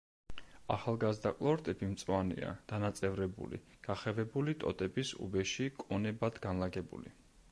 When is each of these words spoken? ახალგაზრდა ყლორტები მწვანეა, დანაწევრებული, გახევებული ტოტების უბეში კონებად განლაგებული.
ახალგაზრდა 0.75 1.31
ყლორტები 1.41 1.89
მწვანეა, 1.89 2.49
დანაწევრებული, 2.71 3.61
გახევებული 3.89 4.57
ტოტების 4.65 5.11
უბეში 5.29 5.71
კონებად 5.83 6.43
განლაგებული. 6.47 7.17